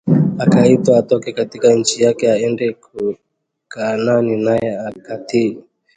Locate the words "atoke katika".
0.97-1.73